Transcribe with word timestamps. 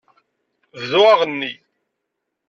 Bdu 0.79 1.01
aɣenni. 1.11 1.51